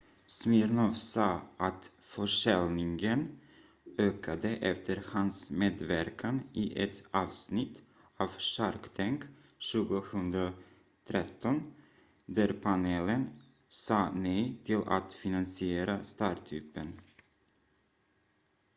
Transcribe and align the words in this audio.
smirnoff 0.25 0.97
sa 0.97 1.41
att 1.57 1.91
försäljningen 1.99 3.39
ökade 3.97 4.49
efter 4.49 5.03
hans 5.05 5.49
medverkan 5.49 6.41
i 6.53 6.83
ett 6.83 7.03
avsnitt 7.11 7.81
av 8.17 8.27
shark 8.37 8.89
tank 8.95 9.21
2013 9.73 10.53
där 12.25 12.53
panelen 12.53 13.29
sa 13.69 14.11
nej 14.11 14.61
till 14.65 14.81
att 14.87 15.13
finansiera 15.13 16.03
startupen 16.03 16.99